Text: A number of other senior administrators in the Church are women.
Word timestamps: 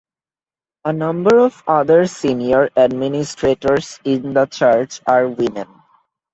A 0.83 0.91
number 0.91 1.37
of 1.37 1.61
other 1.67 2.07
senior 2.07 2.71
administrators 2.75 3.99
in 4.03 4.33
the 4.33 4.47
Church 4.47 4.99
are 5.05 5.27
women. 5.29 5.67